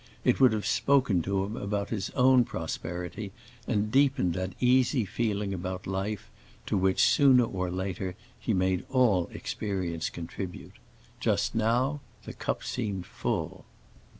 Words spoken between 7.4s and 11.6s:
or later, he made all experience contribute. Just